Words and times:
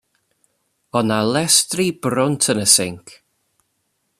O'dd 1.01 1.05
'na 1.09 1.17
lestri 1.35 1.85
brwnt 2.07 2.49
yn 2.55 2.63
y 2.65 2.67
sinc. 2.77 3.15